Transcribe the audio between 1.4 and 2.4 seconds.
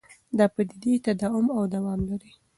او دوام لري.